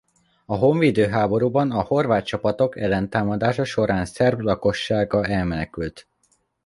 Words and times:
A 0.45 0.55
honvédő 0.55 1.07
háborúban 1.07 1.71
a 1.71 1.81
horvát 1.81 2.25
csapatok 2.25 2.77
ellentámadása 2.77 3.63
során 3.63 4.05
szerb 4.05 4.39
lakossága 4.39 5.23
elmenekült. 5.25 6.07